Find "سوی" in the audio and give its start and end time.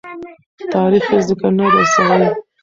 1.93-2.23